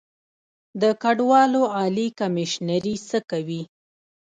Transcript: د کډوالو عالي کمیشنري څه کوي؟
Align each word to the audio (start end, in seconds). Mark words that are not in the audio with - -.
د 0.81 0.83
کډوالو 1.03 1.61
عالي 1.77 2.07
کمیشنري 2.19 2.95
څه 3.07 3.19
کوي؟ 3.29 3.61